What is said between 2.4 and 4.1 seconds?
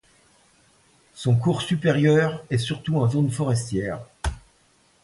est surtout en zone forestière.